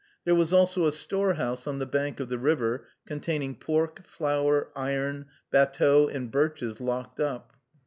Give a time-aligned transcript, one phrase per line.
[0.25, 4.71] There was also a store house on the bank of the river, containing pork, flour,
[4.75, 7.53] iron, batteaux, and birches, locked up.